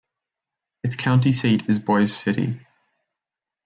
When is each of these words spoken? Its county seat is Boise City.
Its 0.83 0.95
county 0.95 1.31
seat 1.31 1.69
is 1.69 1.77
Boise 1.77 2.07
City. 2.11 2.59